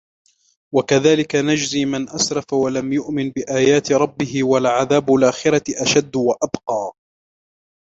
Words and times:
وكذلك 0.75 1.35
نجزي 1.35 1.85
من 1.85 2.09
أسرف 2.09 2.53
ولم 2.53 2.93
يؤمن 2.93 3.29
بآيات 3.29 3.91
ربه 3.91 4.43
ولعذاب 4.43 5.13
الآخرة 5.15 5.63
أشد 5.81 6.15
وأبقى 6.15 6.93